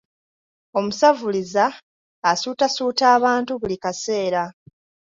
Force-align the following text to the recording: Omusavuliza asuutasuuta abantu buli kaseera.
Omusavuliza 0.77 1.65
asuutasuuta 2.31 3.03
abantu 3.15 3.51
buli 3.61 3.77
kaseera. 3.83 4.43